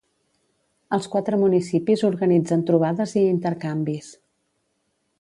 Els 0.97 1.07
quatre 1.15 1.39
municipis 1.43 2.05
organitzen 2.09 2.65
trobades 2.73 3.17
i 3.23 3.27
intercanvis. 3.37 4.13